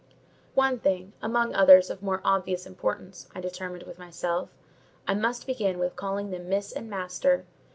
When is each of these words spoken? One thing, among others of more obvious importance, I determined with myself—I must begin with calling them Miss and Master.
One 0.55 0.79
thing, 0.79 1.13
among 1.21 1.53
others 1.53 1.91
of 1.91 2.01
more 2.01 2.21
obvious 2.25 2.65
importance, 2.65 3.27
I 3.35 3.39
determined 3.39 3.83
with 3.83 3.99
myself—I 3.99 5.13
must 5.13 5.45
begin 5.45 5.77
with 5.77 5.95
calling 5.95 6.31
them 6.31 6.49
Miss 6.49 6.71
and 6.71 6.89
Master. 6.89 7.45